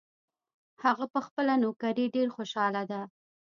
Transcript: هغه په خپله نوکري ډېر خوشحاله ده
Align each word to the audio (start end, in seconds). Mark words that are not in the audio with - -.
هغه 0.83 1.05
په 1.13 1.19
خپله 1.27 1.53
نوکري 1.63 2.05
ډېر 2.15 2.27
خوشحاله 2.35 2.83
ده 2.91 3.01